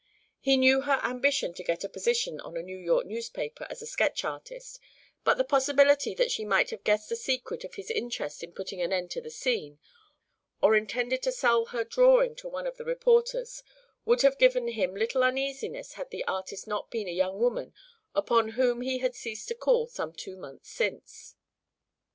[0.39, 3.85] He knew her ambition to get a position on a New York newspaper as a
[3.85, 4.79] sketch artist;
[5.23, 8.81] but the possibility that she might have guessed the secret of his interest in putting
[8.81, 9.77] an end to the scene,
[10.59, 13.61] or intended to sell her drawing to one of the reporters,
[14.03, 17.71] would have given him little uneasiness had the artist not been a young woman
[18.15, 21.35] upon whom he had ceased to call some two months since.